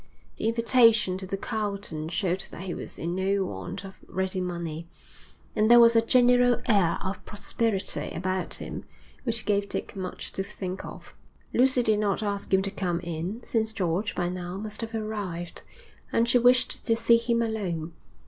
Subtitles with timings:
[0.37, 4.87] The invitation to the Carlton showed that he was in no want of ready money,
[5.55, 8.83] and there was a general air of prosperity about him
[9.25, 11.13] which gave Dick much to think of.
[11.53, 15.61] Lucy did not ask him to come in, since George, by now, must have arrived,
[16.11, 17.93] and she wished to see him alone.